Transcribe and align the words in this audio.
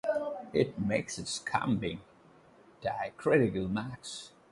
It 0.51 0.79
makes 0.79 1.19
use 1.19 1.37
of 1.37 1.45
combining 1.45 2.01
diacritical 2.81 3.67
marks. 3.69 4.31